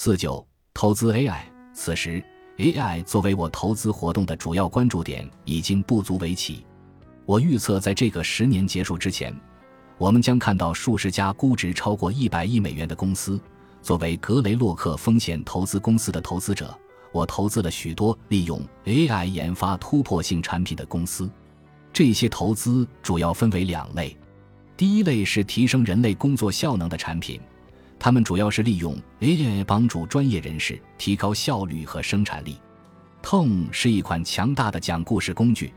[0.00, 1.40] 四九投资 AI，
[1.74, 2.22] 此时
[2.58, 6.64] AI 作为我投资活动的主要关注点已经不足为奇。
[7.26, 9.34] 我预测，在这个十年结束之前，
[9.98, 13.40] 我们将看到数十家估值超过一百亿美元的公司。
[13.82, 16.72] 作为格雷洛克风险投资公司的投资者，
[17.10, 21.28] 我投资了许多利用 AI 研发突破性产品的公司。
[21.92, 24.16] 这些投资主要分为两类：
[24.76, 27.40] 第一类是提升人类工作效能的产品。
[27.98, 32.58] 他们主要是利用 AI 帮助专业人士提高效率和生产力。
[33.20, 35.72] 通是一款强大的讲故事工具，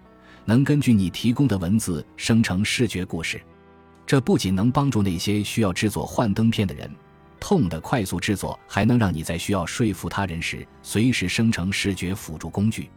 [0.45, 3.41] 能根据你提供的文字生成视觉故事。
[4.05, 6.89] 这不仅能帮助那些需要制作幻灯片的人
[7.39, 12.89] 通的快速制作还能让你在需要说服他人时随时生成视觉辅助工具。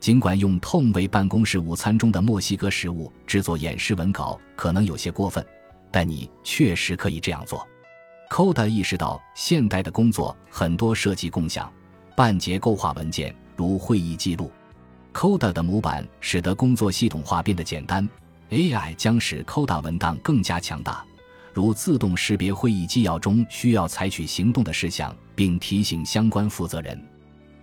[0.00, 5.44] 尽管用通为办公室午餐中的墨西哥食物制作演示文稿可能有些过分，
[5.90, 7.66] 但你确实可以这样做。
[8.32, 11.70] Coda 意识到，现代的工作很多涉及共享、
[12.16, 14.50] 半结构化文件，如会议记录。
[15.12, 18.08] Coda 的模板使得工作系统化变得简单。
[18.48, 21.04] AI 将使 Coda 文档更加强大，
[21.52, 26.98] 如自动识别会议纪要中需要采取行动的事项，并提醒相关负责人。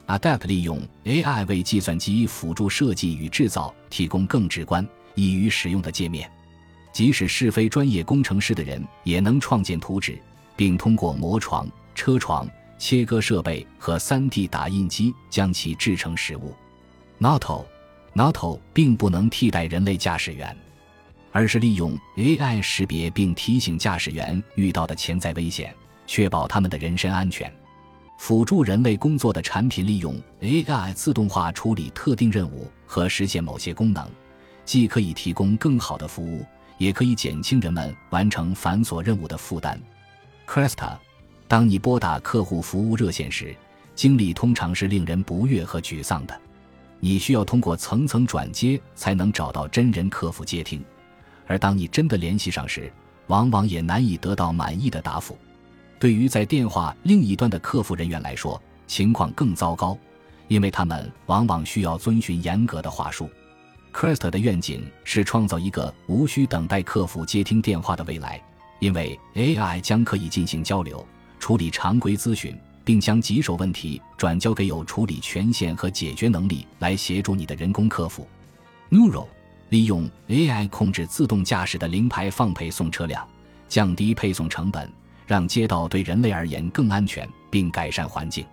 [0.06, 6.32] Adapt 利用 AI 为计算机辅助设计与制造提供更直观、易于使用的界面，
[6.94, 10.22] 即使是非专业工程师的人也能创建图纸。
[10.60, 11.66] 并通过磨床、
[11.96, 12.46] 车床、
[12.78, 16.54] 切割设备和 3D 打印机将其制成实物。
[17.18, 20.54] Nato，Nato 并不能替代人类驾驶员，
[21.32, 25.74] 而是利用 AI 识别并提醒驾驶员遇到的潜在危险，
[26.06, 27.50] 确保他们的人身安全。
[28.18, 34.06] 辅助人类工作的产品利用 AI 自动化处理特定任务和实现某些功能，
[34.66, 36.46] 既可以提供更好的服务，
[36.78, 39.82] 也可以减轻人们完成繁琐任务的负担。
[40.52, 40.98] Cresta，
[41.48, 43.56] 当你拨打客户服务热线时，
[43.94, 46.36] 经历通常是令人不悦和沮丧的。
[47.00, 50.84] 你需要通过层层转接才能找到真人客服接听，
[51.46, 52.92] 而当你真的联系上时，
[53.28, 55.38] 往往也难以得到满意的答复。
[56.00, 59.96] 对于在电话另一端的客服人员来说，情况更糟糕，
[60.48, 63.30] 因为他们往往需要遵循严格的话术。
[63.94, 68.42] Cresta 的愿景是创造一个无需等待客服接听电话的未来。
[68.80, 71.06] 因为 AI 将可以进行交流、
[71.38, 78.28] 处理常规咨询，并将棘手问题转交给有处理权限和解决能力来协助你的人工客服。
[78.90, 79.28] Neural
[79.70, 83.28] 利用 AI 控制自动驾驶的零排放配送车辆，
[83.68, 84.92] 降低配送成本，
[85.28, 88.46] 让街道对人类而言更安全，并改善环境。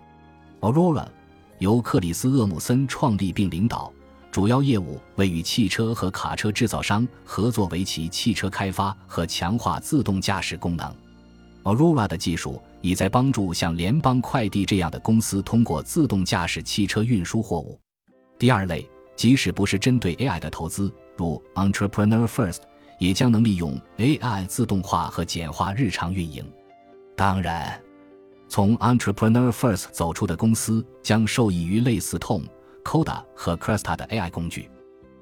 [0.59, 1.07] Aurora
[1.59, 3.91] 由克里斯·厄姆森创立并领导。
[4.37, 10.95] 主要业务为与汽车和卡车制造商合作，为其汽车开发和强化自动驾驶功能。
[11.63, 17.79] Aurora 的技术已在帮助像联邦快递这样的公司通过自动驾驶汽车运输货物。
[18.37, 22.59] 第二类，即使不是针对 AI 的投资，如 Entrepreneur First，
[22.99, 26.45] 也将能利用 AI 自动化和简化日常运营。
[27.15, 27.81] 当然，
[28.47, 32.43] 从 Entrepreneur First 走出的公司将受益于类似 Tom。
[32.87, 34.69] Coda 和 Cresta 的 AI 工具，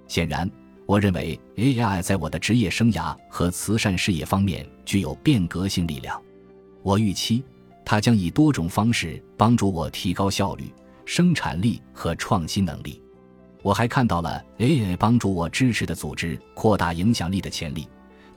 [0.07, 0.47] 显然，
[0.85, 6.21] 我认为 AI 在我的职业生涯和慈善事业方面具有变革性力量。
[6.83, 7.43] 我预期
[7.83, 10.71] 它将以多种方式帮助我提高效率、
[11.05, 13.01] 生产力和创新能力。
[13.63, 17.87] 我还看到了 AI 帮助我支持的组织扩大影响力的潜力。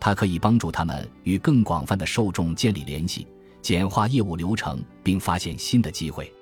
[0.00, 3.26] 它可以帮助他们与更广泛的受众建立联系，
[3.60, 6.32] 简化业务流程，并发现新的机会。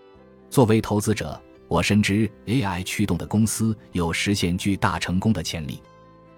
[0.49, 1.43] 作为投资者。
[1.69, 5.83] 我深知 AI 驱动的公司有实现巨大成功的潜力。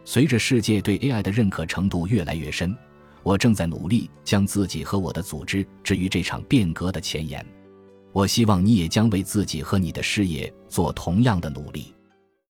[0.05, 2.75] 随着世界对 AI 的认可程度越来越深，
[3.23, 7.45] 我正在努力将自己和我的组织置于这场变革的前沿。
[8.13, 11.95] 我希望你也将为自己和你的事业做同样的努力。